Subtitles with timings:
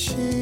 [0.00, 0.39] 지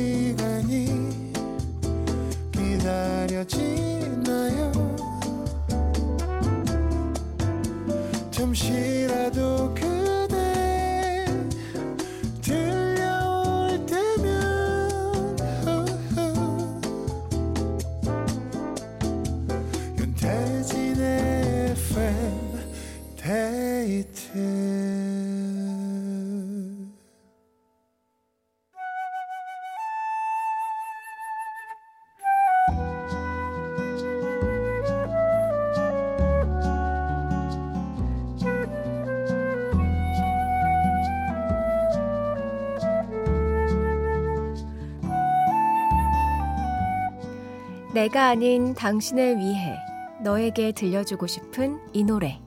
[47.98, 49.76] 내가 아닌 당신을 위해
[50.22, 52.38] 너에게 들려주고 싶은 이 노래.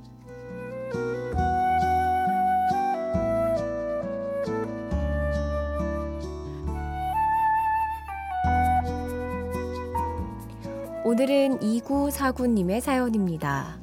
[11.04, 13.78] 오늘은 2949님의 사연입니다.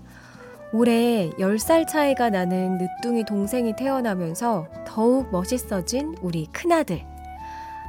[0.72, 7.17] 올해 10살 차이가 나는 늦둥이 동생이 태어나면서 더욱 멋있어진 우리 큰아들.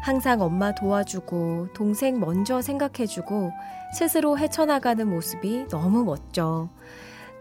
[0.01, 3.51] 항상 엄마 도와주고 동생 먼저 생각해주고
[3.97, 6.69] 스스로 헤쳐나가는 모습이 너무 멋져.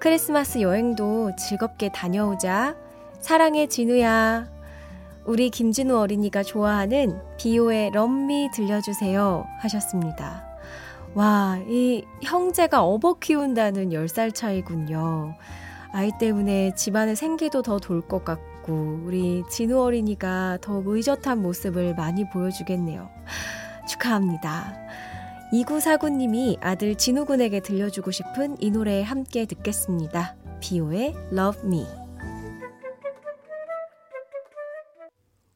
[0.01, 2.77] 크리스마스 여행도 즐겁게 다녀오자.
[3.21, 4.49] 사랑해, 진우야.
[5.25, 9.47] 우리 김진우 어린이가 좋아하는 비오의 럼미 들려주세요.
[9.59, 10.47] 하셨습니다.
[11.15, 15.35] 와, 이 형제가 업어 키운다는 10살 차이군요.
[15.93, 22.29] 아이 때문에 집안의 생기도 더 돌 것 같고, 우리 진우 어린이가 더 의젓한 모습을 많이
[22.29, 23.09] 보여주겠네요.
[23.89, 24.75] 축하합니다.
[25.53, 30.37] 2949님이 아들 진우군에게 들려주고 싶은 이 노래 함께 듣겠습니다.
[30.61, 31.87] 비오의 Love Me.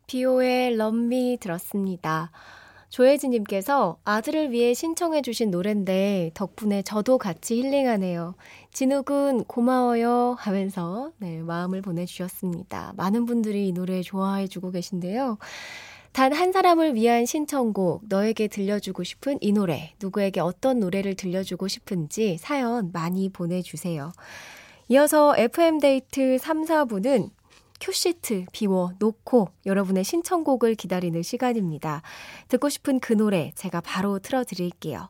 [0.07, 2.31] 비오의 Love Me 들었습니다.
[2.93, 8.35] 조혜진님께서 아들을 위해 신청해주신 노랜데 덕분에 저도 같이 힐링하네요.
[8.71, 12.93] 진욱은 고마워요 하면서 네, 마음을 보내주셨습니다.
[12.97, 15.39] 많은 분들이 이 노래 좋아해주고 계신데요.
[16.13, 22.37] 단 한 사람을 위한 신청곡, 너에게 들려주고 싶은 이 노래, 누구에게 어떤 노래를 들려주고 싶은지
[22.39, 24.13] 사연 많이 보내주세요.
[24.89, 27.31] 이어서 FM데이트 3, 4부는
[27.83, 32.03] 큐시트 비워 놓고 여러분의 신청곡을 기다리는 시간입니다.
[32.47, 35.09] 듣고 싶은 그 노래 제가 바로 틀어드릴게요.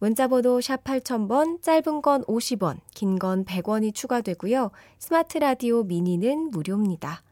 [0.00, 4.70] 문자번호 샵 8000번, 짧은 건 50원, 긴 건 100원이 추가되고요.
[4.98, 7.22] 스마트 라디오 미니는 무료입니다.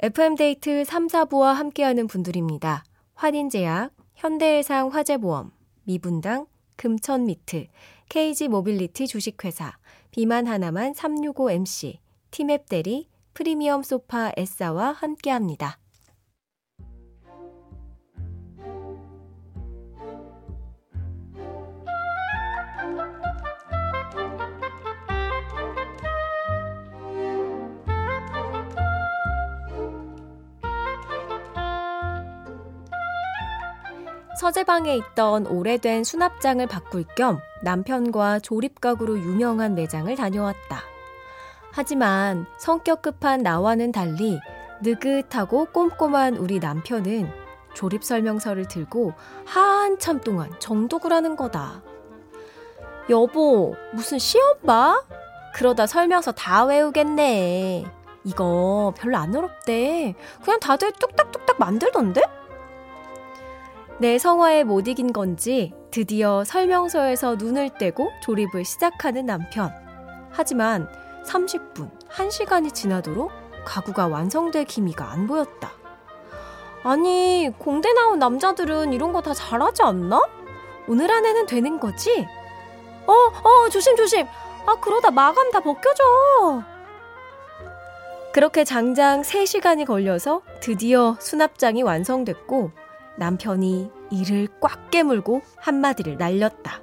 [0.00, 2.84] FM데이트 3, 4부와 함께하는 분들입니다.
[3.14, 5.52] 환인제약, 현대해상 화재보험,
[5.84, 7.66] 미분당, 금천미트,
[8.08, 9.76] KG 모빌리티 주식회사,
[10.10, 11.98] 비만 하나만 365MC,
[12.30, 15.78] 티맵 대리, 프리미엄 소파 에싸와 함께합니다.
[34.42, 40.91] 서재방에 있던 오래된 수납장을 바꿀 겸 남편과 조립가구로 유명한 매장을 다녀왔다.
[41.72, 44.38] 하지만 성격 급한 나와는 달리
[44.82, 47.30] 느긋하고 꼼꼼한 우리 남편은
[47.74, 49.14] 조립 설명서를 들고
[49.46, 51.82] 한참 동안 정독을 하는 거다.
[53.08, 55.02] 여보, 무슨 시험 봐?
[55.54, 57.84] 그러다 설명서 다 외우겠네.
[58.24, 60.14] 이거 별로 안 어렵대.
[60.44, 62.20] 그냥 다들 뚝딱뚝딱 만들던데?
[63.98, 69.72] 내 성화에 못 이긴 건지 드디어 설명서에서 눈을 떼고 조립을 시작하는 남편.
[70.30, 70.88] 하지만
[71.26, 73.30] 30분, 1시간이 지나도록
[73.64, 75.72] 가구가 완성될 기미가 안 보였다.
[76.84, 80.20] 아니, 공대 나온 남자들은 이런 거 다 잘하지 않나?
[80.88, 82.26] 오늘 안에는 되는 거지?
[83.06, 84.26] 어, 어, 조심, 조심.
[84.66, 86.62] 아, 그러다 마감 다 벗겨져.
[88.32, 92.70] 그렇게 장장 3시간이 걸려서 드디어 수납장이 완성됐고
[93.16, 96.80] 남편이 이를 꽉 깨물고 한마디를 날렸다.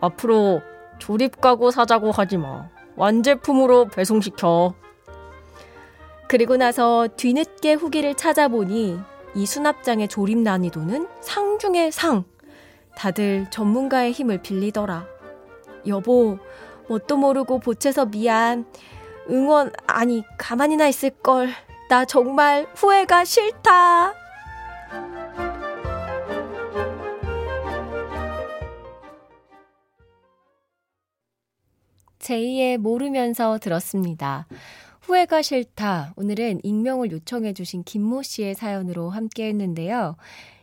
[0.00, 0.62] 앞으로
[0.98, 2.68] 조립가구 사자고 하지 마.
[2.96, 4.74] 완제품으로 배송시켜.
[6.28, 8.98] 그리고 나서 뒤늦게 후기를 찾아보니
[9.34, 12.24] 이 수납장의 조립 난이도는 상중의 상.
[12.96, 15.06] 다들 전문가의 힘을 빌리더라.
[15.86, 16.38] 여보,
[16.88, 18.64] 뭣도 모르고 보채서 미안.
[19.30, 21.50] 응원, 아니, 가만히나 있을걸.
[21.88, 24.14] 나 정말 후회가 싫다.
[32.26, 34.46] 제2의 모르면서 들었습니다.
[35.02, 36.14] 후회가 싫다.
[36.16, 40.16] 오늘은 익명을 요청해 주신 김모 씨의 사연으로 함께 했는데요.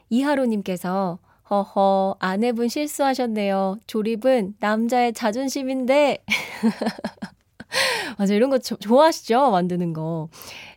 [0.09, 1.19] 이하로 님께서
[1.49, 3.77] 허허, 아내분 실수하셨네요.
[3.87, 6.25] 조립은 남자의 자존심인데.
[8.17, 9.51] 맞아, 이런 거 조, 좋아하시죠?
[9.51, 10.29] 만드는 거.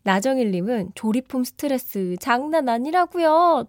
[0.03, 3.67] 나정일님은 조립품 스트레스 장난 아니라고요.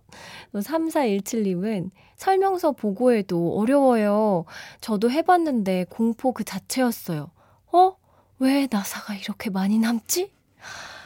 [0.53, 4.45] 3417님은 설명서 보고해도 어려워요.
[4.81, 7.29] 저도 해봤는데 공포 그 자체였어요.
[7.71, 7.95] 어?
[8.39, 10.31] 왜 나사가 이렇게 많이 남지?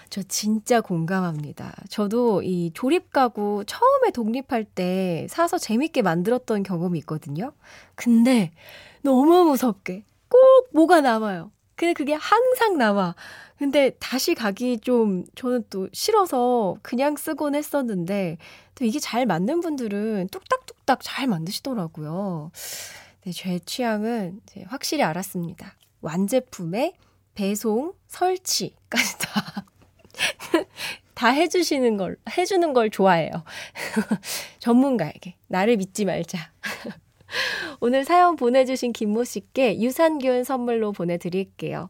[0.10, 1.74] 저 진짜 공감합니다.
[1.88, 7.54] 저도 이 조립 가구 처음에 독립할 때 사서 재밌게 만들었던 경험이 있거든요.
[7.96, 8.52] 근데
[9.02, 10.40] 너무 무섭게 꼭
[10.74, 11.52] 뭐가 남아요.
[11.82, 13.16] 근데 그게 항상 남아.
[13.58, 18.38] 근데 다시 가기 좀 저는 또 싫어서 그냥 쓰곤 했었는데
[18.76, 22.52] 또 이게 잘 맞는 분들은 뚝딱뚝딱 잘 만드시더라고요.
[23.24, 25.76] 네, 제 취향은 이제 확실히 알았습니다.
[26.02, 26.94] 완제품에
[27.34, 29.66] 배송, 설치까지 다.
[31.16, 33.32] 다 해주시는 걸, 해주는 걸 좋아해요.
[34.60, 35.36] 전문가에게.
[35.48, 36.52] 나를 믿지 말자.
[37.80, 41.90] 오늘 사연 보내주신 김모 씨께 유산균 선물로 보내드릴게요.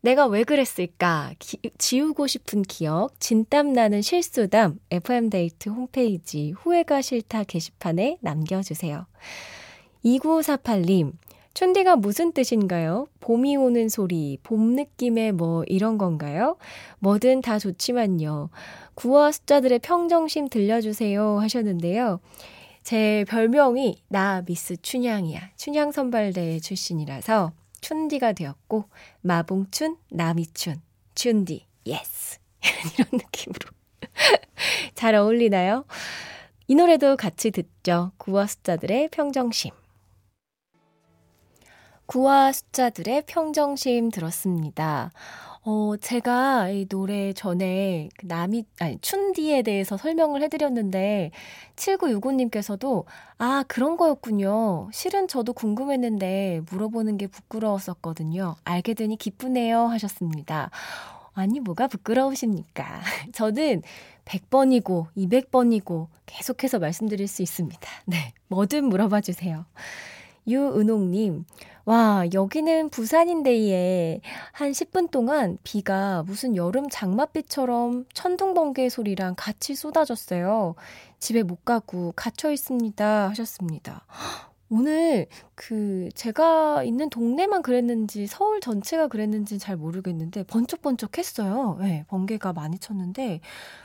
[0.00, 1.32] 내가 왜 그랬을까?
[1.38, 9.06] 기, 지우고 싶은 기억, 진땀나는 실수담, FM데이트 홈페이지 후회가 싫다 게시판에 남겨주세요.
[10.04, 11.12] 2948님,
[11.54, 13.08] 촌디가 무슨 뜻인가요?
[13.18, 16.56] 봄이 오는 소리, 봄 느낌의 뭐 이런 건가요?
[17.00, 18.50] 뭐든 다 좋지만요.
[18.94, 22.20] 9와 숫자들의 평정심 들려주세요 하셨는데요.
[22.88, 25.50] 제 별명이 나 미스 춘향이야.
[25.56, 27.52] 춘향 선발대회 출신이라서
[27.82, 28.88] 춘디가 되었고
[29.20, 30.80] 마봉춘, 나미춘,
[31.14, 32.38] 춘디, yes.
[32.96, 33.70] 이런 느낌으로
[34.94, 35.84] 잘 어울리나요?
[36.66, 38.12] 이 노래도 같이 듣죠.
[38.16, 39.72] 9와 숫자들의 평정심.
[42.06, 45.10] 구화 숫자들의 평정심 들었습니다.
[45.70, 51.30] 어, 제가 이 노래 전에 그 남이, 아니, 춘디에 대해서 설명을 해드렸는데,
[51.76, 53.04] 7965님께서도,
[53.36, 54.88] 아, 그런 거였군요.
[54.94, 58.56] 실은 저도 궁금했는데, 물어보는 게 부끄러웠었거든요.
[58.64, 59.88] 알게 되니 기쁘네요.
[59.88, 60.70] 하셨습니다.
[61.34, 63.02] 아니, 뭐가 부끄러우십니까?
[63.34, 63.82] 저는
[64.24, 67.86] 100번이고, 200번이고, 계속해서 말씀드릴 수 있습니다.
[68.06, 68.32] 네.
[68.46, 69.66] 뭐든 물어봐 주세요.
[70.46, 71.44] 유은옥님,
[71.88, 74.20] 와, 여기는 부산인데에
[74.52, 80.74] 한 10분 동안 비가 무슨 여름 장맛비처럼 천둥 번개 소리랑 같이 쏟아졌어요.
[81.18, 83.30] 집에 못 가고 갇혀 있습니다.
[83.30, 84.04] 하셨습니다.
[84.68, 91.78] 오늘 그 제가 있는 동네만 그랬는지 서울 전체가 그랬는지 잘 모르겠는데 번쩍번쩍 했어요.
[91.80, 93.40] 네, 번개가 많이 쳤는데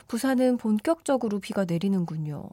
[0.08, 2.50] 부산은 본격적으로 비가 내리는군요.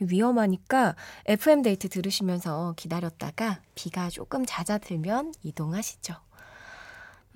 [0.00, 0.94] 위험하니까
[1.26, 6.14] FM데이트 들으시면서 기다렸다가 비가 조금 잦아들면 이동하시죠.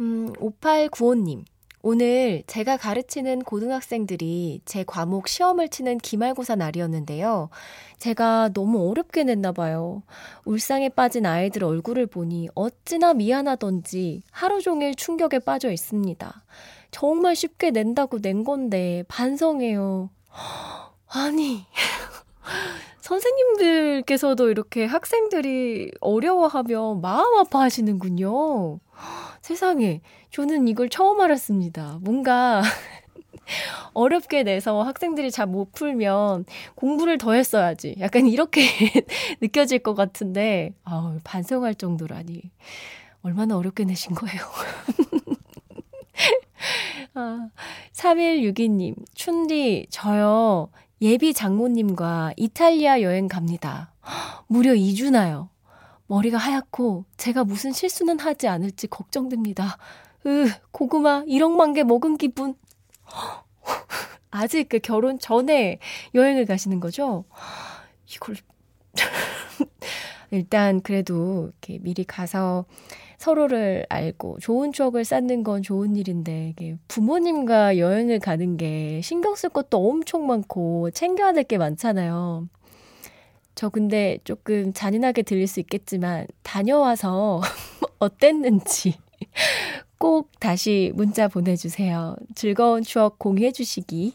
[0.01, 1.45] 음, 5895님.
[1.83, 7.49] 오늘 제가 가르치는 고등학생들이 제 과목 시험을 치는 기말고사 날이었는데요.
[7.99, 10.03] 제가 너무 어렵게 냈나 봐요.
[10.45, 16.45] 울상에 빠진 아이들 얼굴을 보니 어찌나 미안하던지 하루 종일 충격에 빠져 있습니다.
[16.91, 20.11] 정말 쉽게 낸다고 낸 건데 반성해요.
[21.09, 21.65] 아니.
[23.01, 28.79] 선생님들께서도 이렇게 학생들이 어려워하며 마음 아파하시는군요.
[29.41, 31.99] 세상에, 저는 이걸 처음 알았습니다.
[32.03, 32.63] 뭔가
[33.95, 36.45] 어렵게 내서 학생들이 잘 못 풀면
[36.77, 37.97] 공부를 더 했어야지.
[38.01, 38.63] 약간 이렇게
[39.41, 42.43] 느껴질 것 같은데, 아 반성할 정도라니.
[43.23, 44.41] 얼마나 어렵게 내신 거예요.
[47.15, 47.49] 아,
[47.93, 50.71] 3162님, 춘디, 저요,
[51.03, 53.93] 예비 장모님과 이탈리아 여행 갑니다.
[54.49, 55.49] 무려 2주나요.
[56.07, 59.79] 머리가 하얗고 제가 무슨 실수는 하지 않을지 걱정됩니다.
[60.27, 62.55] 으, 고구마 1억만 개 먹은 기분.
[64.31, 65.79] 아직 그 결혼 전에
[66.15, 67.25] 여행을 가시는 거죠?
[68.15, 68.37] 이걸.
[70.31, 72.67] 일단 그래도 이렇게 미리 가서
[73.21, 76.55] 서로를 알고 좋은 추억을 쌓는 건 좋은 일인데
[76.89, 82.49] 부모님과 여행을 가는 게 신경 쓸 것도 엄청 많고 챙겨야 될 게 많잖아요.
[83.55, 87.43] 저 근데 조금 잔인하게 들릴 수 있겠지만 다녀와서
[88.01, 88.95] 어땠는지
[89.99, 92.17] 꼭 다시 문자 보내주세요.
[92.35, 94.15] 즐거운 추억 공유해 주시기.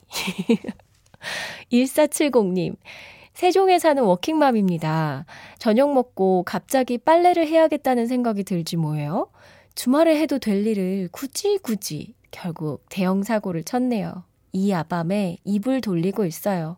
[1.72, 2.76] 1470님,
[3.36, 5.26] 세종에 사는 워킹맘입니다.
[5.60, 9.28] 저녁 먹고 갑자기 빨래를 해야겠다는 생각이 들지 뭐예요?
[9.76, 14.24] 주말에 해도 될 일을 굳이 굳이 결국 대형 사고를 쳤네요.
[14.54, 16.78] 이 아밤에 입을 돌리고 있어요.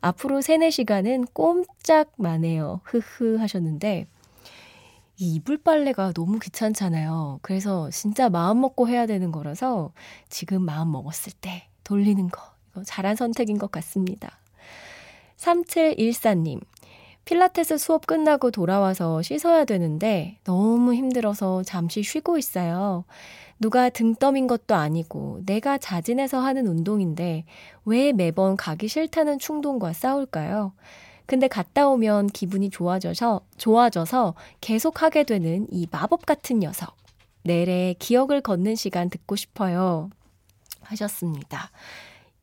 [0.00, 2.80] 앞으로 3, 4시간은 꼼짝 마네요.
[2.84, 4.06] 흐흐 하셨는데
[5.18, 7.40] 이 이불 빨래가 너무 귀찮잖아요.
[7.42, 9.92] 그래서 진짜 마음 먹고 해야 되는 거라서
[10.30, 14.38] 지금 마음 먹었을 때 돌리는 거 이거 잘한 선택인 것 같습니다.
[15.38, 16.60] 3714님
[17.24, 23.04] 필라테스 수업 끝나고 돌아와서 씻어야 되는데 너무 힘들어서 잠시 쉬고 있어요.
[23.60, 27.44] 누가 등 떠민 것도 아니고 내가 자진해서 하는 운동인데
[27.84, 30.72] 왜 매번 가기 싫다는 충동과 싸울까요?
[31.26, 36.96] 근데 갔다 오면 기분이 좋아져서, 좋아져서 계속 하게 되는 이 마법 같은 녀석.
[37.42, 40.08] 내래 기억을 걷는 시간 듣고 싶어요.
[40.80, 41.70] 하셨습니다.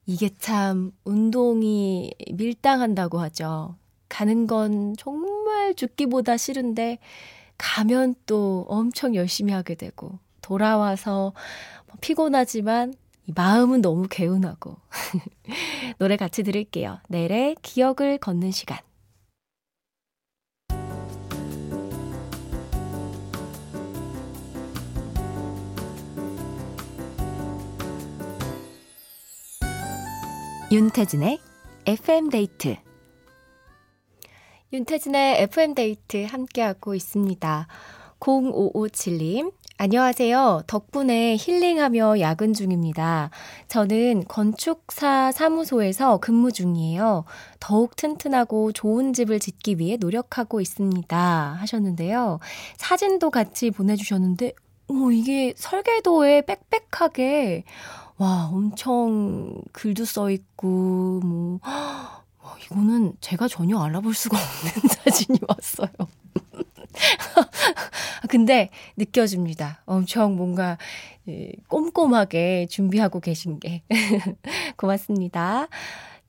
[0.05, 3.75] 이게 참 운동이 밀당한다고 하죠.
[4.07, 6.99] 가는 건 정말 죽기보다 싫은데
[7.57, 11.33] 가면 또 엄청 열심히 하게 되고 돌아와서
[11.87, 12.93] 뭐 피곤하지만
[13.33, 14.77] 마음은 너무 개운하고.
[15.97, 16.99] 노래 같이 들을게요.
[17.07, 18.77] 내래 기억을 걷는 시간.
[30.71, 31.39] 윤태진의
[31.85, 32.75] FM데이트
[34.73, 37.67] 윤태진의 FM데이트 함께하고 있습니다.
[38.19, 40.63] 0557님, 안녕하세요.
[40.65, 43.29] 덕분에 힐링하며 야근 중입니다.
[43.67, 47.25] 저는 건축사 사무소에서 근무 중이에요.
[47.59, 51.57] 더욱 튼튼하고 좋은 집을 짓기 위해 노력하고 있습니다.
[51.59, 52.39] 하셨는데요.
[52.77, 54.53] 사진도 같이 보내주셨는데,
[54.87, 57.65] 오, 이게 설계도에 빽빽하게,
[58.17, 61.59] 와, 엄청 글도 써 있고, 뭐,
[62.65, 65.89] 이거는 제가 전혀 알아볼 수가 없는 사진이 왔어요.
[68.29, 69.81] 근데 느껴집니다.
[69.85, 70.77] 엄청 뭔가
[71.67, 73.83] 꼼꼼하게 준비하고 계신 게.
[74.77, 75.67] 고맙습니다.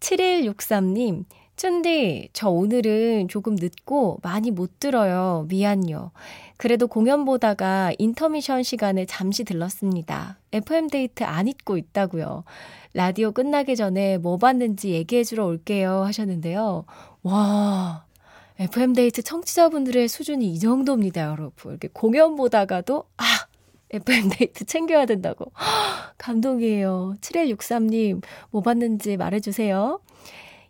[0.01, 1.25] 7163님,
[1.57, 5.47] 춘디, 저 오늘은 조금 늦고 많이 못 들어요.
[5.49, 6.11] 미안요.
[6.59, 10.39] 그래도 공연 보다가 인터미션 시간에 잠시 들렀습니다.
[10.53, 12.45] FM데이트 안 잊고 있다고요.
[12.93, 16.03] 라디오 끝나기 전에 뭐 봤는지 얘기해주러 올게요.
[16.05, 16.85] 하셨는데요.
[17.23, 18.05] 와,
[18.59, 21.73] FM데이트 청취자분들의 수준이 이 정도입니다, 여러분.
[21.73, 23.25] 이렇게 공연 보다가도, 아!
[23.91, 25.53] FM데이트 챙겨야 된다고.
[26.19, 27.15] 감동이에요.
[27.21, 30.01] 7163님, 뭐 봤는지 말해주세요.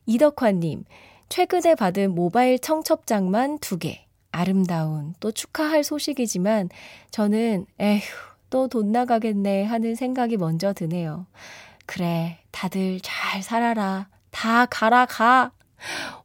[0.06, 0.84] 이덕화님,
[1.28, 4.06] 최근에 받은 모바일 청첩장만 두 개.
[4.32, 6.68] 아름다운, 또 축하할 소식이지만,
[7.10, 8.02] 저는, 에휴,
[8.50, 11.26] 또 돈 나가겠네 하는 생각이 먼저 드네요.
[11.84, 14.08] 그래, 다들 잘 살아라.
[14.30, 15.52] 다 가라, 가.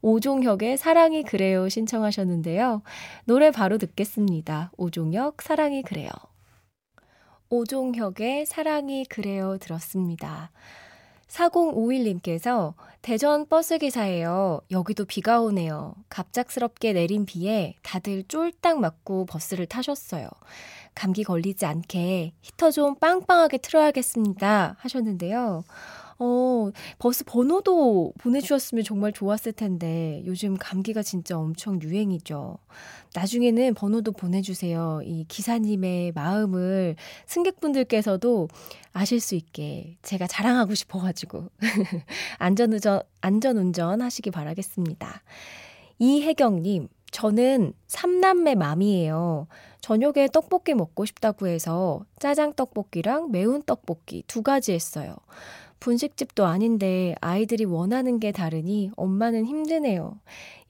[0.02, 2.84] 오종혁의 사랑이 그래요 신청하셨는데요.
[3.26, 4.72] 노래 바로 듣겠습니다.
[4.78, 6.10] 오종혁 사랑이 그래요.
[7.50, 10.52] 오종혁의 사랑이 그래요 들었습니다.
[11.32, 14.62] 4051님께서 대전 버스기사예요.
[14.70, 15.96] 여기도 비가 오네요.
[16.10, 20.28] 갑작스럽게 내린 비에 다들 쫄딱 맞고 버스를 타셨어요.
[20.94, 24.76] 감기 걸리지 않게 히터 좀 빵빵하게 틀어야겠습니다.
[24.80, 25.64] 하셨는데요.
[26.24, 32.60] 어, 버스 번호도 보내주셨으면 정말 좋았을 텐데, 요즘 감기가 진짜 엄청 유행이죠.
[33.16, 35.02] 나중에는 번호도 보내주세요.
[35.04, 38.50] 이 기사님의 마음을 승객분들께서도
[38.94, 41.50] 아실 수 있게 제가 자랑하고 싶어가지고.
[42.38, 45.24] 안전운전, 안전운전 하시기 바라겠습니다.
[45.98, 49.48] 이혜경님, 저는 삼남매 맘이에요.
[49.82, 55.16] 저녁에 떡볶이 먹고 싶다고 해서 짜장 떡볶이랑 매운 떡볶이 두 가지 했어요.
[55.82, 60.20] 분식집도 아닌데 아이들이 원하는 게 다르니 엄마는 힘드네요.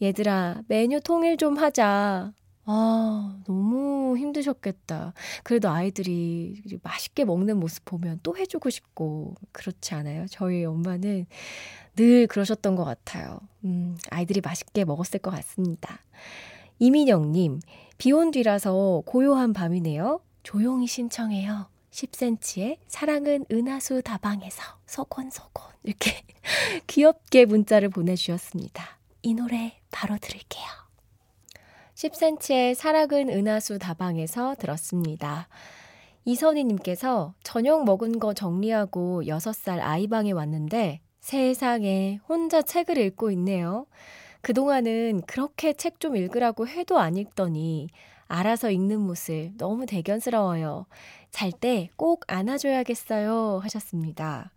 [0.01, 2.31] 얘들아, 메뉴 통일 좀 하자.
[2.65, 5.13] 아, 너무 힘드셨겠다.
[5.43, 10.25] 그래도 아이들이 맛있게 먹는 모습 보면 또 해주고 싶고, 그렇지 않아요?
[10.29, 11.25] 저희 엄마는
[11.97, 13.39] 늘 그러셨던 것 같아요.
[13.65, 15.99] 음, 아이들이 맛있게 먹었을 것 같습니다.
[16.79, 17.59] 이민영님,
[17.97, 20.21] 비 온 뒤라서 고요한 밤이네요.
[20.43, 21.67] 조용히 신청해요.
[21.91, 26.23] 10cm의 사랑은 은하수 다방에서 소곤소곤 이렇게
[26.87, 28.97] 귀엽게 문자를 보내주셨습니다.
[29.21, 30.65] 이 노래 바로 들을게요.
[31.95, 35.47] 10cm의 사랑은 은하수 다방에서 들었습니다.
[36.25, 43.85] 이선희님께서 저녁 먹은 거 정리하고 6살 아이방에 왔는데 세상에 혼자 책을 읽고 있네요.
[44.41, 47.89] 그동안은 그렇게 책 좀 읽으라고 해도 안 읽더니
[48.27, 50.87] 알아서 읽는 모습 너무 대견스러워요.
[51.31, 53.59] 잘 때 꼭 안아줘야겠어요.
[53.63, 54.51] 하셨습니다.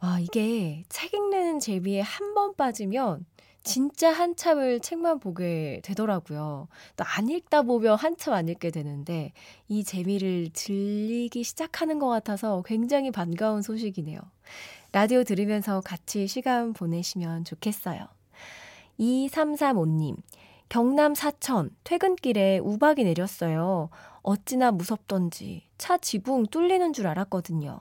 [0.00, 3.24] 와, 이게 책 읽는 재미에 한 번 빠지면
[3.62, 6.68] 진짜 한참을 책만 보게 되더라고요.
[6.96, 9.32] 또 안 읽다 보면 한참 안 읽게 되는데
[9.68, 14.20] 이 재미를 즐기기 시작하는 것 같아서 굉장히 반가운 소식이네요.
[14.92, 18.06] 라디오 들으면서 같이 시간 보내시면 좋겠어요.
[19.00, 20.16] 2335님,
[20.74, 23.90] 경남 사천 퇴근길에 우박이 내렸어요.
[24.22, 27.78] 어찌나 무섭던지 차 지붕 뚫리는 줄 알았거든요.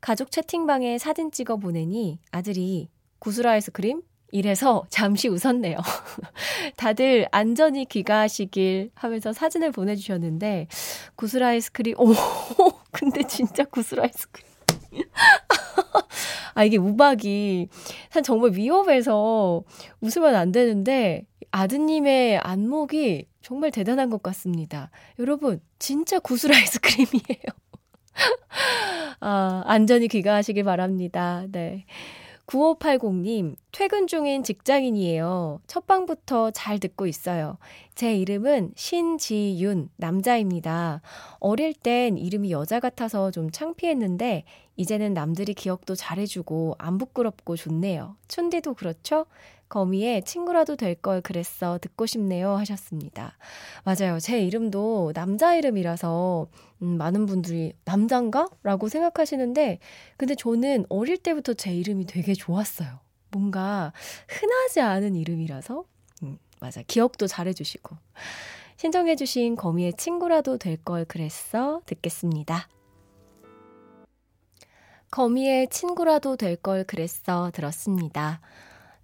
[0.00, 2.88] 가족 채팅방에 사진 찍어 보내니 아들이
[3.18, 4.00] 구슬 아이스크림?
[4.32, 5.76] 이래서 잠시 웃었네요.
[6.78, 10.68] 다들 안전히 귀가하시길 하면서 사진을 보내주셨는데,
[11.16, 12.06] 구슬 아이스크림, 오,
[12.90, 14.48] 근데 진짜 구슬 아이스크림.
[16.54, 17.68] 아, 이게 우박이
[18.10, 19.62] 산 정말 위험해서
[20.00, 24.90] 웃으면 안 되는데, 아드님의 안목이 정말 대단한 것 같습니다.
[25.20, 27.44] 여러분, 진짜 구슬 아이스크림이에요.
[29.20, 31.44] 아, 안전히 귀가하시길 바랍니다.
[31.52, 31.84] 네.
[32.46, 35.60] 9580님, 퇴근 중인 직장인이에요.
[35.68, 37.58] 첫 방부터 잘 듣고 있어요.
[37.94, 41.02] 제 이름은 신지윤, 남자입니다.
[41.38, 44.44] 어릴 땐 이름이 여자 같아서 좀 창피했는데,
[44.76, 48.16] 이제는 남들이 기억도 잘해주고, 안 부끄럽고 좋네요.
[48.26, 49.26] 춘디도 그렇죠?
[49.78, 51.78] 거미의 친구라도 될 걸 그랬어.
[51.82, 52.52] 듣고 싶네요.
[52.58, 53.36] 하셨습니다.
[53.82, 54.20] 맞아요.
[54.20, 56.46] 제 이름도 남자 이름이라서,
[56.82, 58.48] 음, 많은 분들이 남잔가?
[58.62, 59.80] 라고 생각하시는데,
[60.16, 63.00] 근데 저는 어릴 때부터 제 이름이 되게 좋았어요.
[63.32, 63.92] 뭔가
[64.28, 65.82] 흔하지 않은 이름이라서,
[66.22, 66.80] 음, 맞아.
[66.86, 67.96] 기억도 잘해주시고.
[68.76, 71.80] 신청해주신 거미의 친구라도 될 걸 그랬어.
[71.86, 72.68] 듣겠습니다.
[75.10, 77.50] 거미의 친구라도 될 걸 그랬어.
[77.52, 78.40] 들었습니다.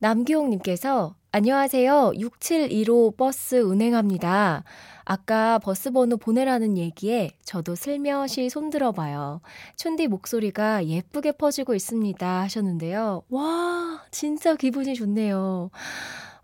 [0.00, 2.12] 남기홍님께서 안녕하세요.
[2.18, 4.64] 6715 버스 운행합니다.
[5.04, 9.42] 아까 버스 번호 보내라는 얘기에 저도 슬며시 손들어 봐요.
[9.76, 12.40] 촌디 목소리가 예쁘게 퍼지고 있습니다.
[12.40, 13.24] 하셨는데요.
[13.28, 15.70] 와, 진짜 기분이 좋네요.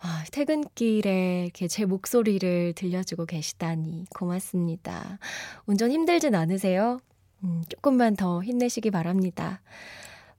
[0.00, 5.18] 아, 퇴근길에 이렇게 제 목소리를 들려주고 계시다니 고맙습니다.
[5.64, 7.00] 운전 힘들진 않으세요?
[7.42, 9.62] 음, 조금만 더 힘내시기 바랍니다.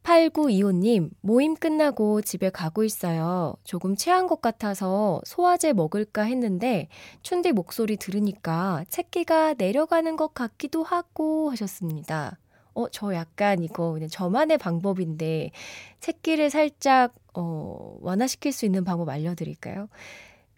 [0.03, 3.55] 8925님, 모임 끝나고 집에 가고 있어요.
[3.63, 6.87] 조금 체한 것 같아서 소화제 먹을까 했는데,
[7.23, 12.37] 춘디 목소리 들으니까 책기가 내려가는 것 같기도 하고 하셨습니다.
[12.73, 15.51] 어, 저 약간 이거 그냥 저만의 방법인데,
[15.99, 19.89] 책기를 살짝, 어, 완화시킬 수 있는 방법 알려드릴까요?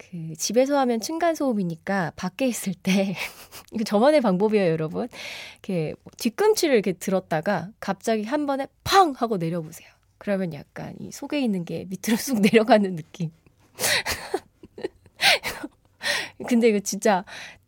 [0.00, 3.14] 그 집에서 하면 층간 소음이니까 밖에 있을 때
[3.72, 5.08] 이거 저만의 방법이에요, 여러분.
[5.54, 9.88] 이렇게 뒤꿈치를 이렇게 들었다가 갑자기 한 번에 팡 하고 내려보세요.
[10.16, 13.30] 그러면 약간 이 속에 있는 게 밑으로 쑥 내려가는 느낌.
[16.48, 17.24] 근데 이거 진짜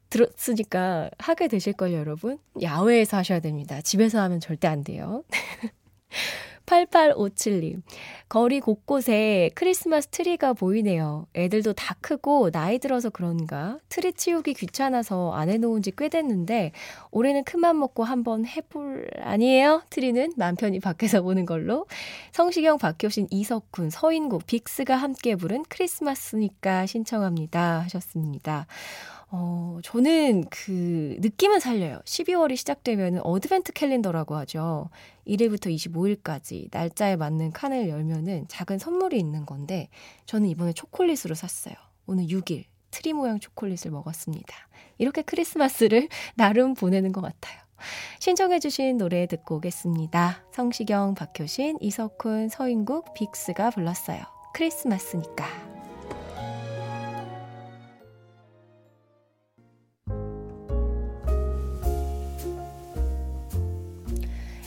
[0.09, 2.39] 들었으니까 하게 되실걸요, 여러분?
[2.61, 3.81] 야외에서 하셔야 됩니다.
[3.83, 5.25] 집에서 하면 절대 안 돼요.
[6.67, 7.83] 8857님.
[8.29, 11.27] 거리 곳곳에 크리스마스 트리가 보이네요.
[11.37, 16.73] 애들도 다 크고 나이 들어서 그런가 트리 치우기 귀찮아서 안 해놓은 지 꽤 됐는데
[17.11, 19.83] 올해는 큰맘 먹고 한번 해볼 아니에요?
[19.91, 21.87] 트리는 맘 편히 밖에서 보는 걸로.
[22.33, 28.67] 성시경, 박효신, 이석훈, 서인국, 빅스가 함께 부른 크리스마스니까 신청합니다 하셨습니다.
[29.35, 32.01] 어, 저는 그 느낌은 살려요.
[32.05, 34.91] 12월이 시작되면 Advent calendar라고 하죠.
[35.27, 39.89] 1일부터 25일까지 날짜에 맞는 칸을 열면은 작은 선물이 있는 건데
[40.27, 41.75] 저는 이번에 초콜릿으로 샀어요.
[42.07, 44.55] 오늘 6일 트리 모양 초콜릿을 먹었습니다.
[44.99, 47.59] 이렇게 크리스마스를 나름 보내는 것 같아요.
[48.21, 50.45] 신청해주신 노래 듣고 오겠습니다.
[50.53, 54.23] 성시경, 박효신, 이석훈, 서인국, 빅스가 불렀어요.
[54.53, 55.72] 크리스마스니까.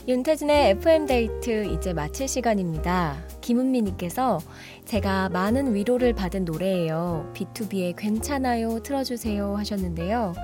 [0.07, 3.17] 윤태진의 FM데이트 이제 마칠 시간입니다.
[3.41, 4.39] 김은미님께서
[4.85, 7.31] 제가 많은 위로를 받은 노래예요.
[7.33, 10.35] B2B의 괜찮아요 틀어주세요 하셨는데요.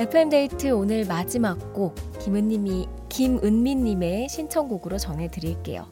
[0.00, 5.86] FM데이트 오늘 마지막 곡 김은님이 김은미님의 신청곡으로 전해드릴게요.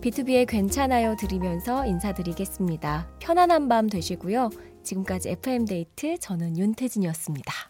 [0.00, 3.08] B2B의 괜찮아요 들으면서 인사드리겠습니다.
[3.18, 4.48] 편안한 밤 되시고요.
[4.84, 7.69] 지금까지 FM데이트 저는 윤태진이었습니다.